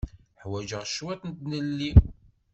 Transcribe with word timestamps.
Ḥwaǧeɣ 0.41 0.83
cwiṭ 0.95 1.21
n 1.25 1.31
tlelli. 1.39 1.91